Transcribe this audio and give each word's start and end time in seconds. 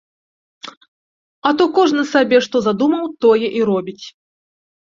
А 1.49 1.51
то 1.59 1.63
кожны 1.77 2.03
сабе 2.13 2.37
што 2.47 2.57
задумаў, 2.69 3.05
тое 3.27 3.47
і 3.61 3.65
робіць. 3.73 4.01